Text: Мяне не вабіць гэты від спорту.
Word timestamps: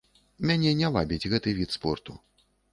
Мяне 0.51 0.71
не 0.79 0.89
вабіць 0.95 1.29
гэты 1.35 1.55
від 1.61 1.69
спорту. 1.79 2.21